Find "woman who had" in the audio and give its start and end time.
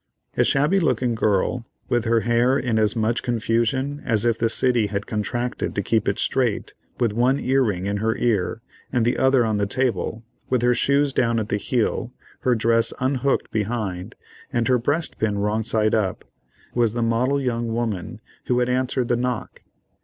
17.71-18.69